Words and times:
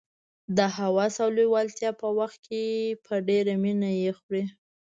د 0.57 0.59
هوس 0.75 1.15
او 1.23 1.29
لېوالتیا 1.37 1.91
په 2.01 2.07
وخت 2.19 2.39
کې 2.47 2.63
په 3.05 3.13
ډېره 3.27 3.53
مینه 3.63 3.89
یې 4.01 4.11
خوري. 4.17 4.43